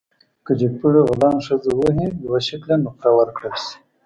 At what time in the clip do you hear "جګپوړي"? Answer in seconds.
0.59-1.01